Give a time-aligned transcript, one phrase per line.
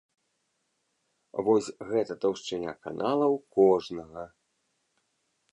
[1.49, 4.23] Вось гэта таўшчыня канала ў кожнага!